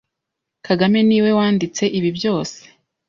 [0.67, 2.59] Kagame ni we wanditse ibi byose